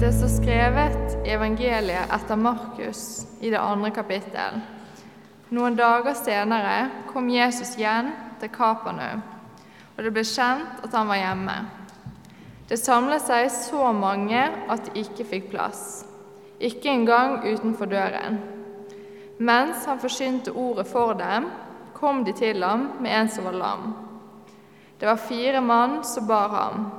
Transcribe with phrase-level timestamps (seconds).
[0.00, 4.56] Det står skrevet i evangeliet etter Markus i det andre kapittel.
[5.54, 8.08] Noen dager senere kom Jesus igjen
[8.40, 9.22] til Kapernaum,
[9.94, 11.54] og det ble kjent at han var hjemme.
[12.66, 16.02] Det samlet seg så mange at de ikke fikk plass,
[16.58, 18.40] ikke engang utenfor døren.
[19.38, 21.46] Mens han forsynte ordet for dem,
[21.94, 23.86] kom de til ham med en som var lam.
[24.98, 26.90] Det var fire mann som bar ham,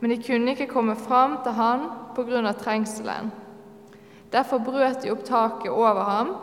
[0.00, 1.88] men de kunne ikke komme fram til han
[2.28, 3.30] av trengselen.
[4.30, 6.34] Derfor brøt de opp taket over ham,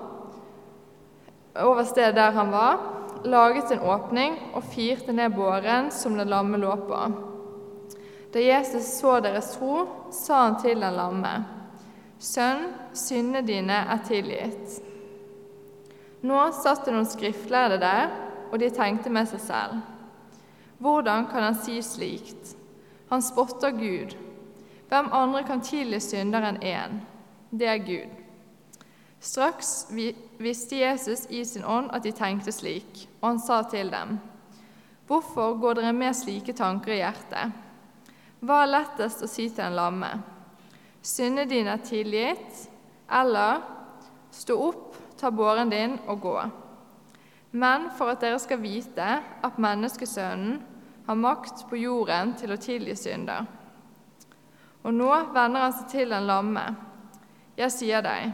[1.57, 2.81] over stedet der han var,
[3.23, 6.99] laget en åpning og firte ned båren som den lamme lå på.
[8.33, 11.35] Da Jesus så deres tro, sa han til den lamme,
[12.19, 14.79] Sønn, syndene dine er tilgitt.
[16.25, 18.09] Nå satt det noen skriftlærde der,
[18.49, 19.83] og de tenkte med seg selv.
[20.81, 22.55] Hvordan kan han si slikt?
[23.11, 24.15] Han spotter Gud.
[24.87, 27.01] Hvem andre kan tilgi synder enn én?
[27.51, 28.13] Det er Gud.
[29.19, 29.87] Straks
[30.39, 34.19] visste Jesus i sin ånd at de tenkte slik, og han sa til dem.:
[35.07, 37.51] Hvorfor går dere med slike tanker i hjertet?
[38.39, 40.11] Hva er lettest å si til en lamme?
[41.01, 42.67] Syndene dine er tilgitt,
[43.09, 43.61] eller
[44.31, 46.37] stå opp, ta båren din og gå.
[47.51, 49.07] Men for at dere skal vite
[49.43, 50.59] at menneskesønnen
[51.07, 53.47] har makt på jorden til å tilgi synder.
[54.87, 56.63] Og nå vender han seg til den lamme.
[57.59, 58.31] Jeg sier deg,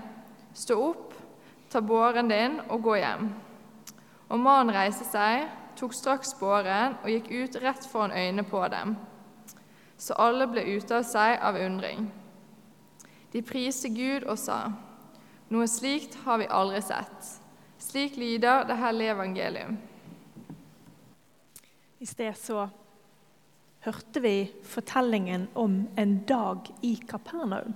[0.54, 1.16] stå opp,
[1.74, 3.32] ta båren din og gå hjem.
[4.30, 5.48] Og mannen reiste seg,
[5.80, 8.94] tok straks båren og gikk ut rett foran øynene på dem.
[9.98, 12.06] Så alle ble ute av seg av undring.
[13.34, 14.68] De priste Gud og sa,
[15.50, 17.34] noe slikt har vi aldri sett.
[17.82, 19.80] Slik lyder det hellige evangelium.
[21.98, 22.68] I sted så
[23.84, 27.74] hørte vi fortellingen om en dag i Kapernaum.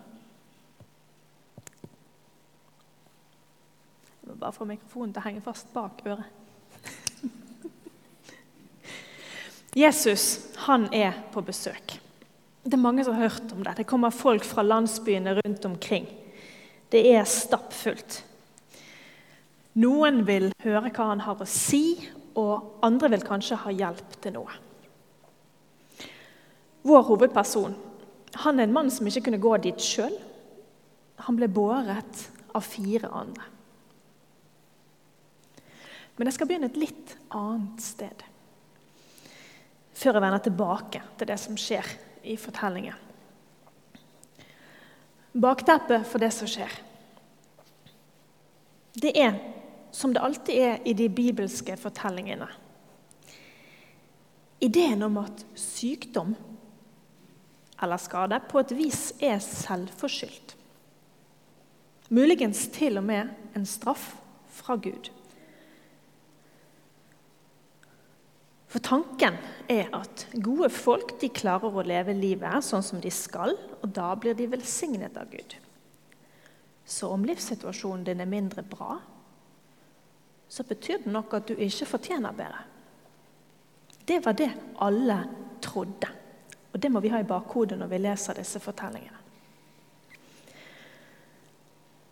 [4.21, 6.27] Jeg må bare få mikrofonen til å henge fast bak øret.
[9.83, 11.97] Jesus han er på besøk.
[12.63, 13.77] Det er mange som har hørt om det.
[13.79, 16.07] Det kommer folk fra landsbyene rundt omkring.
[16.91, 18.23] Det er stappfullt.
[19.79, 22.09] Noen vil høre hva han har å si,
[22.39, 24.66] og andre vil kanskje ha hjelp til noe.
[26.87, 27.75] Vår hovedperson
[28.37, 30.13] han er en mann som ikke kunne gå dit sjøl.
[31.25, 32.23] Han ble båret
[32.55, 33.45] av fire andre.
[36.17, 38.25] Men jeg skal begynne et litt annet sted
[39.97, 41.87] før jeg vender tilbake til det som skjer
[42.29, 42.93] i fortellingen.
[45.33, 46.75] Bakteppet for det som skjer,
[49.01, 49.39] det er
[49.93, 52.45] som det alltid er i de bibelske fortellingene.
[54.61, 56.35] Ideen om at sykdom
[57.81, 60.55] eller skade på et vis er selvforskyldt.
[62.09, 64.13] Muligens til og med en straff
[64.57, 65.11] fra Gud.
[68.67, 69.37] For tanken
[69.71, 74.09] er at gode folk de klarer å leve livet sånn som de skal, og da
[74.19, 75.55] blir de velsignet av Gud.
[76.87, 78.97] Så om livssituasjonen din er mindre bra,
[80.47, 82.63] så betyr det nok at du ikke fortjener bedre.
[84.07, 84.51] Det var det
[84.83, 85.17] alle
[85.63, 86.11] trodde.
[86.73, 89.23] Og Det må vi ha i bakhodet når vi leser disse fortellingene.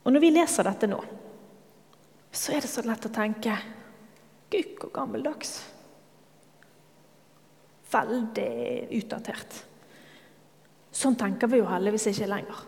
[0.06, 1.00] Og Når vi leser dette nå,
[2.32, 3.56] så er det så lett å tenke
[4.52, 5.56] Gud, hvor gammeldags.
[7.92, 8.52] Veldig
[9.00, 9.58] utdatert.
[10.96, 12.62] Sånn tenker vi jo heldigvis ikke lenger.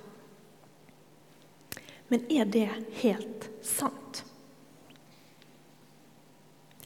[2.10, 2.68] Men er det
[3.04, 4.24] helt sant?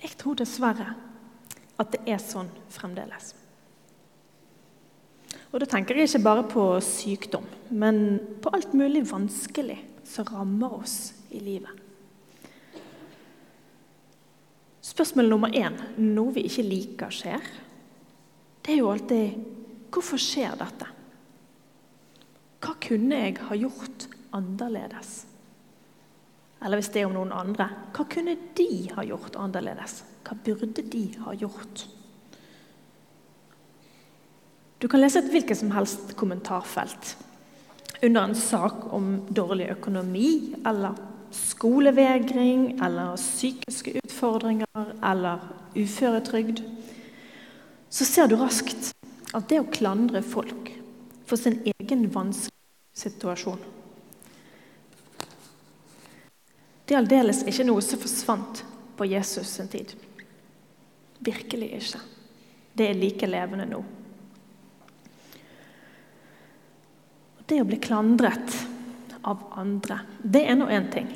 [0.01, 0.95] Jeg tror dessverre
[1.81, 3.35] at det er sånn fremdeles.
[5.51, 7.45] Og Da tenker jeg ikke bare på sykdom,
[7.75, 11.71] men på alt mulig vanskelig som rammer oss i livet.
[14.81, 17.51] Spørsmål nummer én, noe vi ikke liker skjer,
[18.61, 19.43] det er jo alltid
[19.91, 20.87] hvorfor skjer dette?
[22.61, 24.07] Hva kunne jeg ha gjort
[24.37, 25.13] annerledes?
[26.61, 30.03] Eller hvis det er om noen andre, hva kunne de ha gjort annerledes?
[30.27, 31.87] Hva burde de ha gjort?
[34.81, 37.15] Du kan lese et hvilket som helst kommentarfelt
[38.01, 40.97] under en sak om dårlig økonomi eller
[41.31, 45.43] skolevegring eller psykiske utfordringer eller
[45.77, 46.63] uføretrygd.
[47.93, 48.89] Så ser du raskt
[49.37, 50.73] at det å klandre folk
[51.29, 52.57] for sin egen vanskelige
[52.97, 53.61] situasjon
[56.91, 58.65] Det er aldeles ikke noe som forsvant
[58.99, 59.93] på Jesus sin tid.
[61.23, 62.01] Virkelig ikke.
[62.75, 63.79] Det er like levende nå.
[67.51, 68.55] Det å bli klandret
[69.27, 71.09] av andre, det er nå én ting.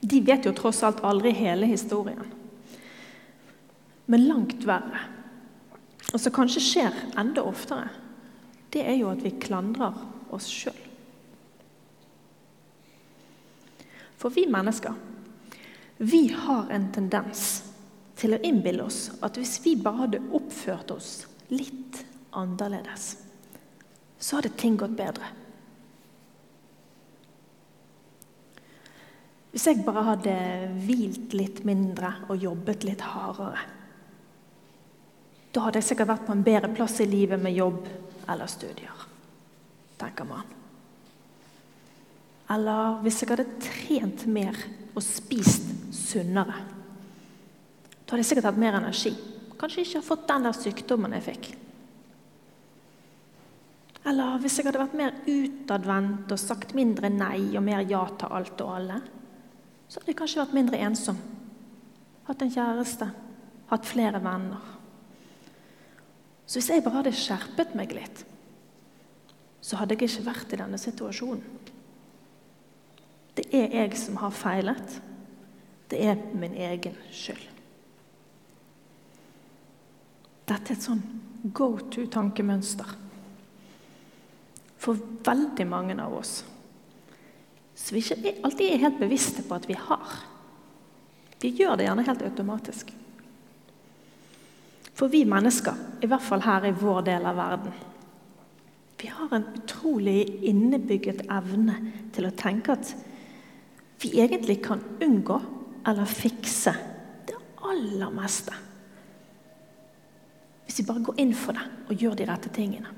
[0.00, 2.26] De vet jo tross alt aldri hele historien.
[4.06, 5.00] Men langt verre,
[6.12, 7.88] og som kanskje skjer enda oftere,
[8.70, 9.96] det er jo at vi klandrer
[10.34, 10.78] oss sjøl.
[14.16, 14.94] For vi mennesker,
[15.98, 17.46] vi har en tendens
[18.16, 21.10] til å innbille oss at hvis vi bare hadde oppført oss
[21.52, 22.04] litt
[22.36, 23.25] annerledes,
[24.18, 25.28] så hadde ting gått bedre.
[29.52, 30.32] Hvis jeg bare hadde
[30.84, 33.62] hvilt litt mindre og jobbet litt hardere,
[35.52, 37.86] da hadde jeg sikkert vært på en bedre plass i livet med jobb
[38.28, 39.06] eller studier,
[39.96, 40.44] tenker man.
[42.52, 44.58] Eller hvis jeg hadde trent mer
[44.92, 46.60] og spist sunnere.
[48.04, 49.14] Da hadde jeg sikkert hatt mer energi.
[49.56, 51.48] Kanskje ikke fått den der sykdommen jeg fikk.
[54.06, 58.34] Eller hvis jeg hadde vært mer utadvendt og sagt mindre nei og mer ja til
[58.38, 59.00] alt og alle,
[59.86, 61.18] så hadde jeg kanskje vært mindre ensom.
[62.26, 63.08] Hatt en kjæreste,
[63.70, 64.72] hatt flere venner.
[66.46, 68.22] Så hvis jeg bare hadde skjerpet meg litt,
[69.58, 71.42] så hadde jeg ikke vært i denne situasjonen.
[73.36, 75.00] Det er jeg som har feilet.
[75.90, 77.42] Det er min egen skyld.
[80.46, 81.02] Dette er et sånn
[81.54, 82.94] go to-tankemønster
[84.78, 86.40] for veldig mange av oss
[87.76, 90.14] som vi ikke alltid er helt bevisste på at vi har.
[91.42, 92.92] Vi gjør det gjerne helt automatisk.
[94.96, 97.74] For vi mennesker, i hvert fall her i vår del av verden,
[98.96, 101.76] vi har en utrolig innebygget evne
[102.16, 102.94] til å tenke at
[104.00, 105.36] vi egentlig kan unngå
[105.86, 106.72] eller fikse
[107.28, 107.36] det
[107.68, 108.56] aller meste.
[110.64, 112.88] Hvis vi bare går inn for det og gjør de rette tingene.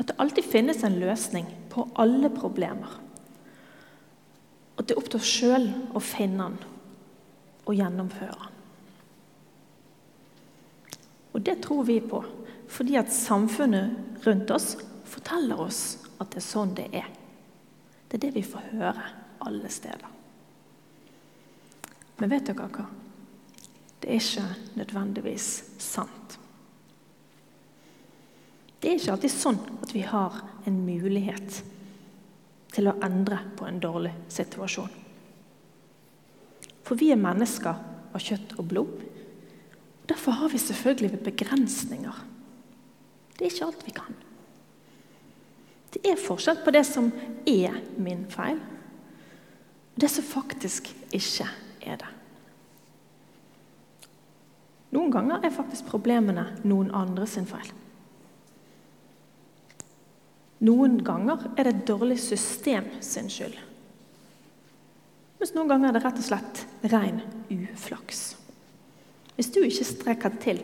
[0.00, 2.98] At det alltid finnes en løsning på alle problemer.
[4.76, 6.60] At det er opp til oss sjøl å finne den
[7.62, 8.58] og gjennomføre den.
[11.32, 12.22] Og det tror vi på
[12.72, 15.82] fordi at samfunnet rundt oss forteller oss
[16.22, 17.08] at det er sånn det er.
[18.08, 19.04] Det er det vi får høre
[19.44, 20.08] alle steder.
[22.16, 22.86] Men vet dere hva?
[24.00, 25.48] Det er ikke nødvendigvis
[25.82, 26.38] sant.
[28.82, 31.60] Det er ikke alltid sånn at vi har en mulighet
[32.74, 34.90] til å endre på en dårlig situasjon.
[36.82, 37.78] For vi er mennesker
[38.12, 39.04] av kjøtt og blod.
[40.10, 42.16] Derfor har vi selvfølgelig begrensninger.
[43.38, 44.18] Det er ikke alt vi kan.
[45.92, 47.12] Det er forskjell på det som
[47.46, 48.58] er min feil,
[49.92, 51.46] og det som faktisk ikke
[51.84, 52.10] er det.
[54.92, 57.70] Noen ganger er faktisk problemene noen andre sin feil.
[60.62, 63.56] Noen ganger er det et dårlig system sin skyld.
[65.40, 66.60] Mens noen ganger er det rett og slett
[66.92, 67.18] ren
[67.50, 68.20] uflaks.
[69.34, 70.60] Hvis du ikke strekker til,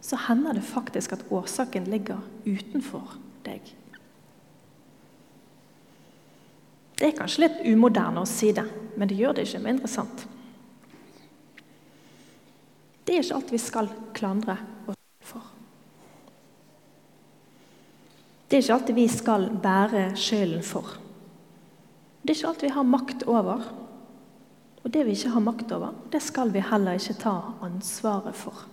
[0.00, 3.60] så hender det faktisk at årsaken ligger utenfor deg.
[6.96, 8.64] Det er kanskje litt umoderne å si det,
[8.96, 10.24] men det gjør det ikke mindre sant.
[13.04, 14.56] Det er ikke alt vi skal klandre
[18.46, 20.94] Det er ikke alltid vi skal bære skylden for.
[22.22, 23.66] Det er ikke alt vi har makt over.
[24.84, 28.66] Og det vi ikke har makt over, det skal vi heller ikke ta ansvaret for.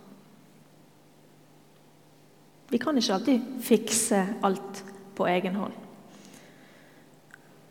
[2.70, 5.74] Vi kan ikke alltid fikse alt på egen hånd.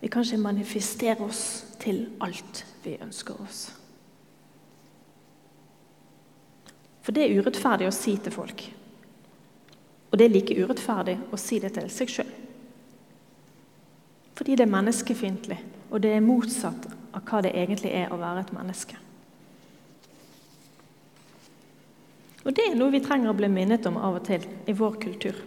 [0.02, 3.70] Vi kan ikke manifestere oss til alt vi ønsker oss.
[7.04, 8.66] For det er urettferdig å si til folk
[10.14, 12.34] og det er like urettferdig å si det til seg sjøl.
[14.38, 15.58] Fordi det er menneskefiendtlig,
[15.90, 16.86] og det er motsatt
[17.18, 19.00] av hva det egentlig er å være et menneske.
[22.44, 24.98] Og Det er noe vi trenger å bli minnet om av og til i vår
[25.02, 25.38] kultur.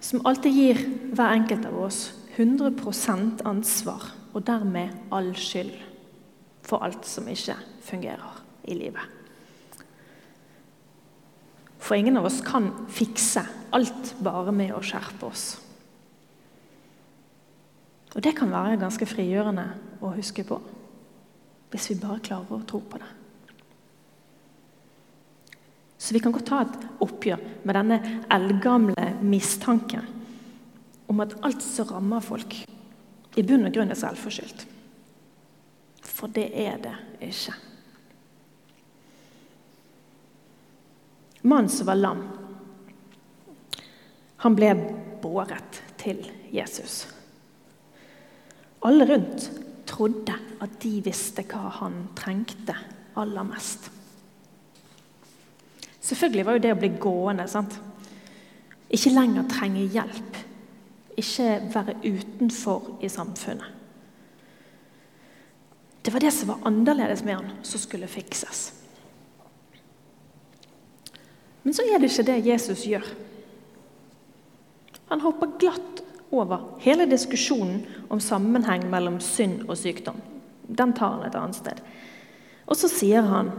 [0.00, 2.02] Som alltid gir hver enkelt av oss
[2.38, 5.74] 100% ansvar, og dermed all skyld
[6.62, 9.19] for alt som ikke fungerer i livet.
[11.80, 13.42] For ingen av oss kan fikse
[13.74, 15.46] alt bare med å skjerpe oss.
[18.10, 19.66] Og det kan være ganske frigjørende
[20.02, 20.58] å huske på,
[21.70, 23.10] hvis vi bare klarer å tro på det.
[26.00, 27.98] Så vi kan godt ta et oppgjør med denne
[28.32, 30.08] eldgamle mistanken
[31.10, 32.56] om at alt som rammer folk,
[33.38, 34.64] i bunn og grunn er selvforskyldt.
[36.02, 36.96] For det er det
[37.28, 37.54] ikke.
[41.42, 42.20] Mannen som var lam,
[44.40, 44.72] han ble
[45.22, 46.20] båret til
[46.52, 47.02] Jesus.
[48.88, 49.50] Alle rundt
[49.88, 52.76] trodde at de visste hva han trengte
[53.20, 53.90] aller mest.
[56.00, 57.48] Selvfølgelig var jo det å bli gående.
[57.48, 57.76] sant?
[58.88, 60.40] Ikke lenger trenge hjelp.
[61.20, 63.76] Ikke være utenfor i samfunnet.
[66.00, 68.70] Det var det som var annerledes med han, som skulle fikses.
[71.62, 73.06] Men så er det ikke det Jesus gjør.
[75.10, 80.20] Han hopper glatt over hele diskusjonen om sammenheng mellom synd og sykdom.
[80.70, 81.80] Den tar han et annet sted.
[82.70, 83.50] Og så sier han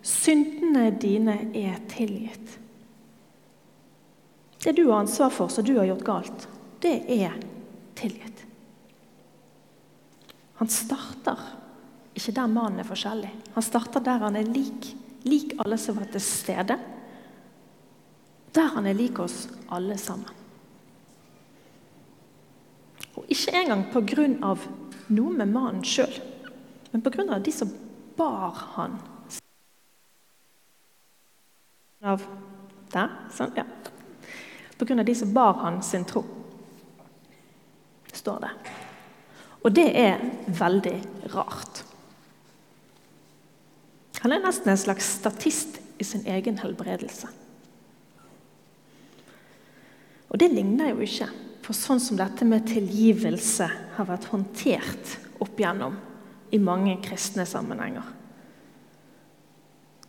[0.00, 2.56] syndene dine er tilgitt.
[4.60, 6.46] Det du har ansvar for, som du har gjort galt,
[6.80, 7.36] det er
[7.96, 8.44] tilgitt.
[10.60, 11.40] Han starter
[12.16, 13.30] ikke der mannen er forskjellig.
[13.54, 14.90] Han starter der han er lik.
[15.24, 16.76] Lik alle som var til stede.
[18.54, 20.28] Der han er lik oss alle sammen.
[23.14, 24.54] Og ikke engang pga.
[25.10, 26.12] noe med mannen sjøl,
[26.92, 27.38] men pga.
[27.38, 27.70] de som
[28.16, 28.98] bar han.
[32.02, 32.22] Av
[32.92, 33.66] der, sånn, ja.
[34.78, 35.02] Pga.
[35.02, 36.24] de som bar han sin tro,
[38.12, 38.50] står det.
[39.62, 40.96] Og det er veldig
[41.34, 41.84] rart.
[44.20, 47.28] Han er nesten en slags statist i sin egen helbredelse.
[50.30, 51.28] Og det ligner jo ikke
[51.64, 55.96] på sånn som dette med tilgivelse har vært håndtert opp igjennom
[56.54, 58.06] i mange kristne sammenhenger.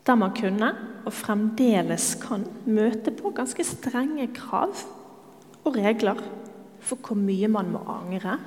[0.01, 0.71] Der man kunne,
[1.05, 4.81] og fremdeles kan, møte på ganske strenge krav
[5.61, 6.17] og regler
[6.81, 8.39] for hvor mye man må angre,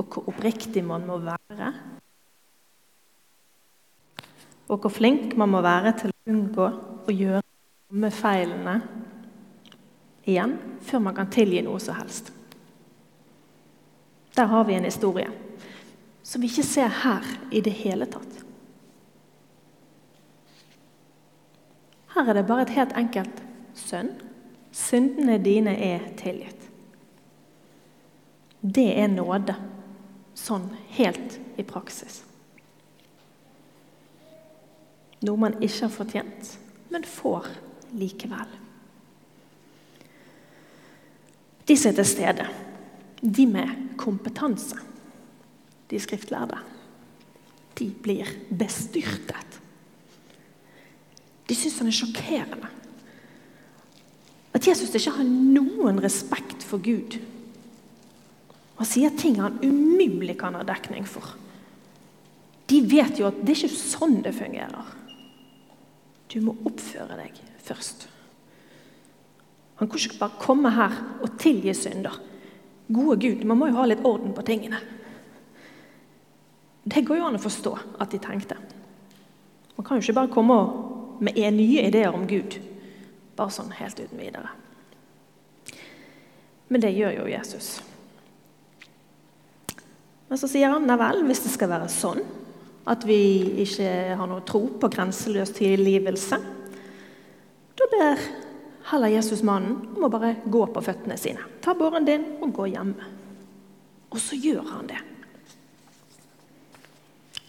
[0.00, 1.74] og hvor oppriktig man må være
[4.66, 6.66] og hvor flink man må være til å unngå
[7.06, 7.52] å gjøre de
[7.86, 8.74] samme feilene
[10.26, 12.32] igjen før man kan tilgi noe som helst.
[14.36, 15.30] Der har vi en historie
[16.26, 18.42] som vi ikke ser her i det hele tatt.
[22.16, 23.42] Her er det bare et helt enkelt
[23.78, 24.10] sønn.
[24.76, 26.66] Syndene dine er tilgitt.
[28.60, 29.54] Det er nåde,
[30.36, 30.66] sånn
[30.98, 32.24] helt i praksis.
[35.24, 36.56] Noe man ikke har fortjent,
[36.92, 37.48] men får
[37.96, 38.65] likevel.
[41.66, 42.46] De som er til stede,
[43.22, 44.78] de med kompetanse,
[45.90, 46.58] de skriftlærde,
[47.78, 49.60] de blir bestyrtet.
[51.46, 52.70] De syns han er sjokkerende.
[54.56, 57.18] At Jesus ikke har noen respekt for Gud.
[58.78, 61.34] Han sier ting han umulig kan ha dekning for.
[62.66, 64.94] De vet jo at det er ikke sånn det fungerer.
[66.32, 68.08] Du må oppføre deg først.
[69.76, 72.14] Han kan ikke bare komme her og tilgi synder.
[72.86, 74.78] Gode Gud, man må jo ha litt orden på tingene.
[76.86, 78.56] Det går jo an å forstå at de tenkte.
[79.76, 80.60] Man kan jo ikke bare komme
[81.20, 82.56] med nye ideer om Gud.
[83.36, 84.54] Bare sånn helt uten videre.
[86.68, 87.76] Men det gjør jo Jesus.
[90.26, 92.22] Men så sier han nei vel, hvis det skal være sånn,
[92.86, 93.18] at vi
[93.66, 96.38] ikke har noe tro på grenseløs tilgivelse.
[97.76, 98.24] Da ber
[98.86, 101.42] heller Jesus mannen om å bare gå på føttene sine.
[101.62, 103.12] Ta båren din og gå hjemme.
[104.14, 105.00] Og så gjør han det.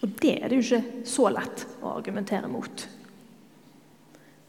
[0.02, 2.84] Og det er det jo ikke så lett å argumentere mot.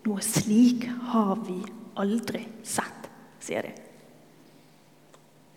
[0.08, 1.60] Noe slik har vi
[2.00, 3.10] aldri sett,
[3.44, 3.74] sier de.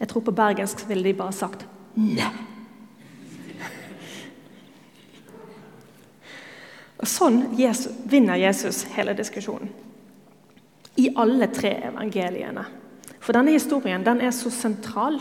[0.03, 2.33] Jeg tror på bergensk ville de bare sagt nei.
[7.03, 9.71] Og Sånn Jesus, vinner Jesus hele diskusjonen.
[11.19, 12.65] Alle tre evangeliene.
[13.23, 15.21] For denne historien den er så sentral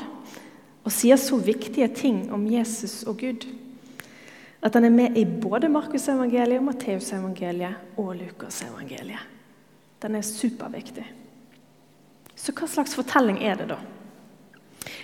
[0.81, 3.45] og sier så viktige ting om Jesus og Gud
[4.62, 9.24] at den er med i både Markusevangeliet, Matteusevangeliet og Lukasevangeliet.
[10.01, 11.05] Den er superviktig.
[12.38, 13.79] Så hva slags fortelling er det, da?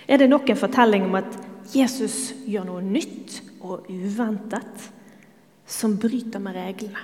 [0.06, 1.34] Er det nok en fortelling om at
[1.74, 4.86] Jesus gjør noe nytt og uventet?
[5.68, 6.98] som bryter med reglene.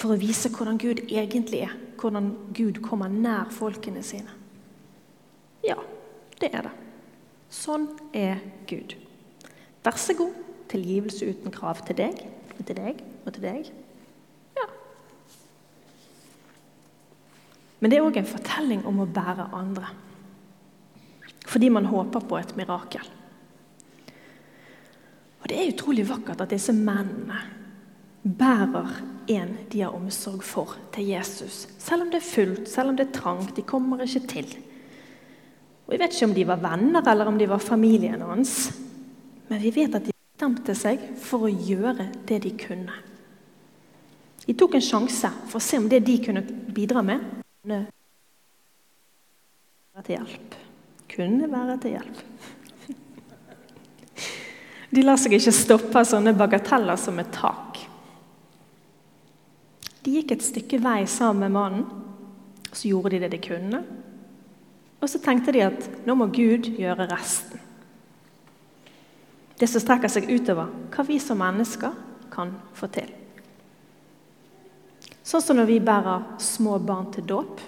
[0.00, 4.32] For å vise hvordan Gud egentlig er, hvordan Gud kommer nær folkene sine.
[5.66, 5.76] Ja,
[6.40, 6.72] det er det.
[7.52, 7.84] Sånn
[8.16, 8.40] er
[8.70, 8.94] Gud.
[9.84, 10.32] Vær så god,
[10.70, 12.24] tilgivelse uten krav til deg
[12.56, 13.70] og til deg og til deg.
[14.56, 14.66] Ja.
[17.80, 19.92] Men det er òg en fortelling om å bære andre.
[21.50, 23.16] Fordi man håper på et mirakel.
[25.40, 27.59] Og Det er utrolig vakkert at disse mennene
[28.22, 29.00] bærer
[29.30, 31.68] en de har omsorg for, til Jesus.
[31.78, 33.56] Selv om det er fullt, selv om det er trangt.
[33.56, 34.56] De kommer ikke til.
[35.86, 38.72] Og Jeg vet ikke om de var venner eller om de var familien hans,
[39.48, 42.94] men vi vet at de bestemte seg for å gjøre det de kunne.
[44.46, 47.18] De tok en sjanse for å se om det de kunne bidra med,
[47.62, 47.80] kunne
[49.98, 50.54] være til hjelp.
[51.10, 52.20] Kunne være til hjelp.
[54.94, 57.89] De lar seg ikke stoppe av sånne bagateller som et tak.
[60.30, 61.86] Gikk et stykke vei sammen med mannen.
[62.70, 63.80] Så gjorde de det de kunne.
[65.02, 67.58] Og så tenkte de at nå må Gud gjøre resten.
[69.58, 71.98] Det som strekker seg utover hva vi som mennesker
[72.30, 73.10] kan få til.
[75.26, 77.58] Sånn som når vi bærer små barn til dåp,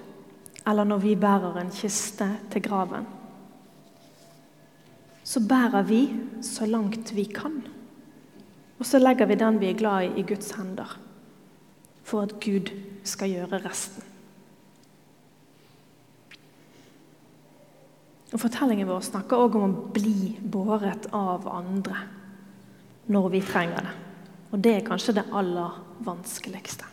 [0.63, 3.11] eller når vi bærer en kiste til graven.
[5.27, 6.05] Så bærer vi
[6.47, 7.59] så langt vi kan.
[8.79, 11.02] Og så legger vi den vi er glad i, i Guds hender.
[12.05, 12.73] For at Gud
[13.07, 14.09] skal gjøre resten.
[18.33, 22.07] Og Fortellingen vår snakker også om å bli båret av andre
[23.13, 23.93] når vi trenger det.
[24.53, 26.89] Og det er kanskje det aller vanskeligste.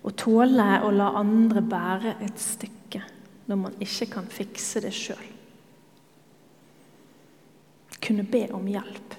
[0.00, 3.02] Å tåle å la andre bære et stykke
[3.50, 5.24] når man ikke kan fikse det sjøl.
[8.00, 9.16] Kunne be om hjelp.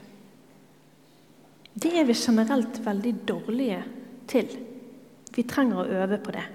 [1.72, 3.82] Det er vi generelt veldig dårlige
[4.32, 4.56] til.
[5.36, 6.48] Vi trenger å øve på det.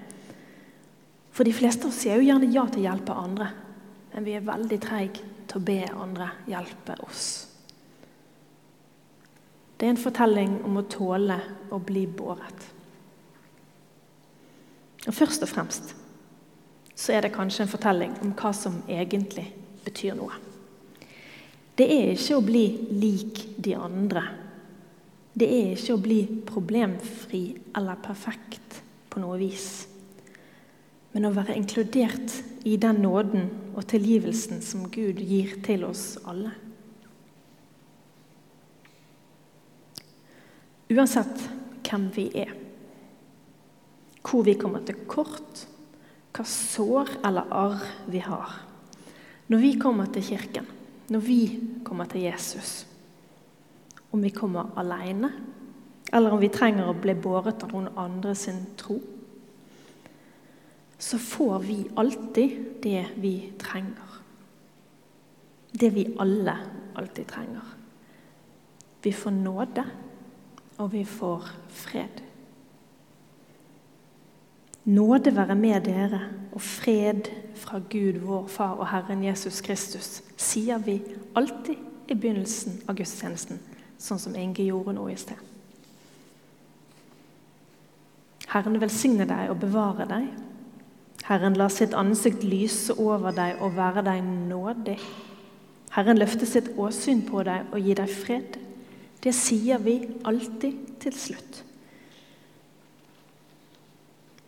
[1.31, 3.51] For de fleste av oss sier jo gjerne ja til å hjelpe andre
[4.17, 7.25] men vi er veldig treige til å be andre hjelpe oss.
[9.77, 11.37] Det er en fortelling om å tåle
[11.69, 12.65] å bli båret.
[15.05, 15.93] Og Først og fremst
[16.97, 19.45] så er det kanskje en fortelling om hva som egentlig
[19.85, 20.33] betyr noe.
[21.77, 22.65] Det er ikke å bli
[22.97, 24.23] lik de andre.
[25.37, 27.43] Det er ikke å bli problemfri
[27.77, 29.69] eller perfekt på noe vis
[31.17, 32.33] men å være inkludert
[32.69, 36.51] i den nåden og tilgivelsen som Gud gir til oss alle.
[40.93, 41.41] Uansett
[41.87, 42.53] hvem vi er,
[44.21, 45.65] hvor vi kommer til kort,
[46.37, 47.81] hva sår eller arr
[48.13, 48.53] vi har.
[49.49, 50.69] Når vi kommer til kirken,
[51.09, 51.41] når vi
[51.87, 52.83] kommer til Jesus,
[54.17, 55.29] om vi kommer alene,
[56.13, 58.97] eller om vi trenger å bli båret av noen andre sin tro
[60.97, 64.21] så får vi alltid det vi trenger.
[65.71, 66.57] Det vi alle
[66.95, 67.73] alltid trenger.
[69.01, 69.83] Vi får nåde,
[70.77, 72.23] og vi får fred.
[74.83, 80.79] Nåde være med dere og fred fra Gud, vår Far og Herren Jesus Kristus, sier
[80.79, 81.01] vi
[81.35, 81.75] alltid
[82.07, 83.59] i begynnelsen av gudstjenesten,
[84.01, 85.39] sånn som Inge gjorde nå i sted.
[88.47, 90.27] Herren velsigne deg og bevare deg.
[91.27, 94.97] Herren la sitt ansikt lyse over deg og være deg nådig.
[95.97, 98.57] Herren løfte sitt åsyn på deg og gi deg fred.
[99.23, 101.63] Det sier vi alltid til slutt.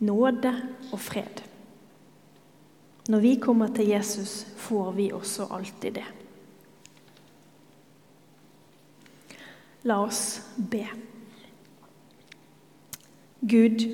[0.07, 0.53] Nåde
[0.93, 1.41] og fred.
[3.09, 6.07] Når vi kommer til Jesus, får vi også alltid det.
[9.87, 10.83] La oss be.
[13.39, 13.85] Gud,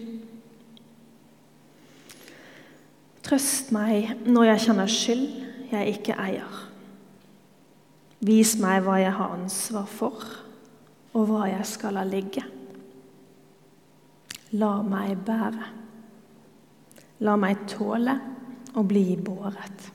[3.26, 5.24] Trøst meg når jeg kjenner skyld
[5.72, 6.58] jeg ikke eier.
[8.26, 10.28] Vis meg hva jeg har ansvar for,
[11.18, 12.44] og hva jeg skal la ligge.
[14.62, 15.72] La meg bære.
[17.26, 18.14] La meg tåle
[18.78, 19.90] å bli båret.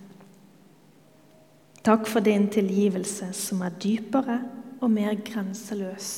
[1.86, 4.40] Takk for din tilgivelse, som er dypere
[4.80, 6.10] og mer grenseløs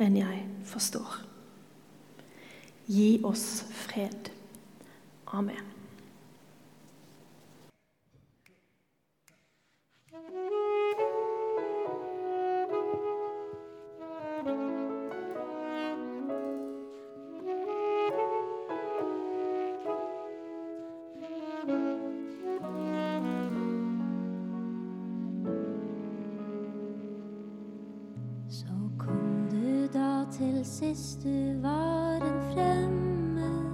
[0.00, 1.20] enn jeg forstår.
[2.88, 4.30] Gi oss fred.
[5.36, 5.74] Amen.
[31.22, 33.72] Du var en fremmed.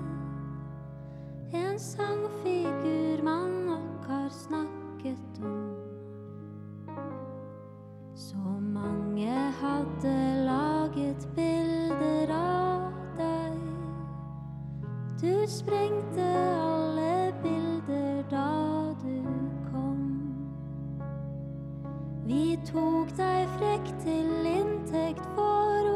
[1.53, 5.77] En sangfigur man nok har snakket om.
[8.15, 13.59] Så mange hadde laget bilder av deg.
[15.21, 16.29] Du sprengte
[16.61, 19.23] alle bilder da du
[19.73, 20.01] kom.
[22.25, 25.94] Vi tok deg frekt til inntekt for vårt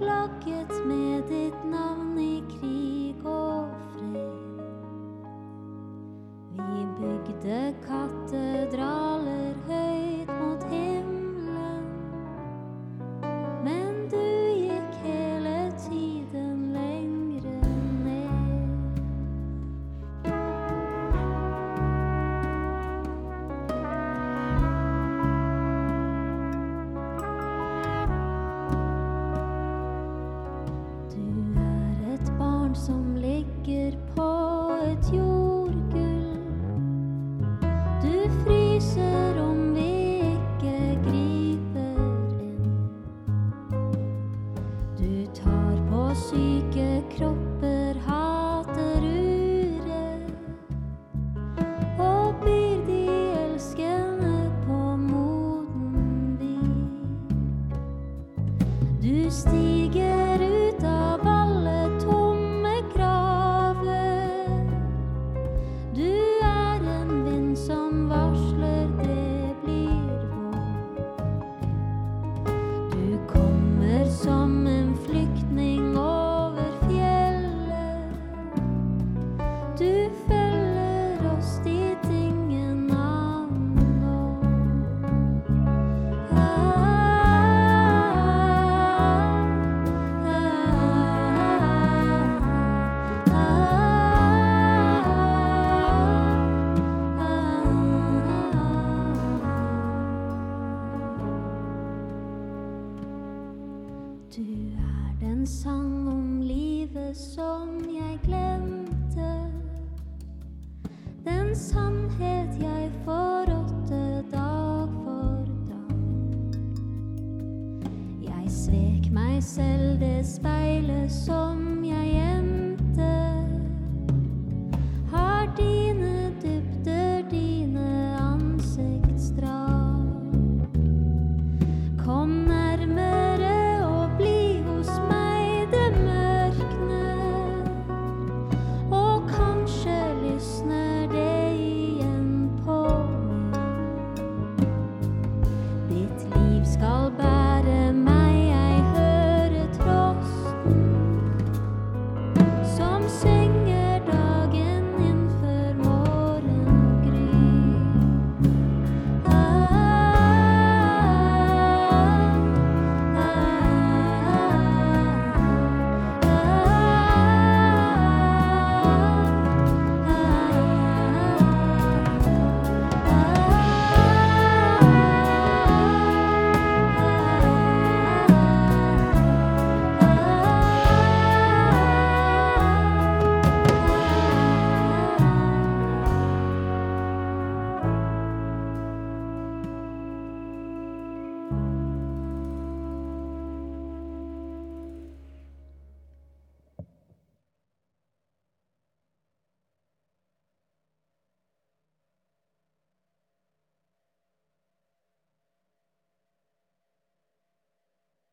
[0.00, 4.30] flagget med ditt navn i krig og fred.
[6.56, 9.39] Vi bygde katedraler